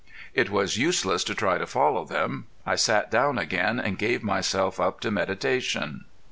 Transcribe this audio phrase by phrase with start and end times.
[0.33, 2.47] It was useless to try to follow them.
[2.65, 6.05] I sat down again and gave myself up to meditation.